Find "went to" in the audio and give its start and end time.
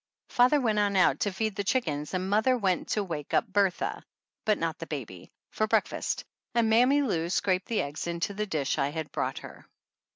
2.57-3.03